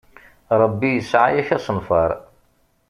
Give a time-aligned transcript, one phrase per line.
[0.59, 2.11] Rebbi yesɛa-ak asenfaṛ.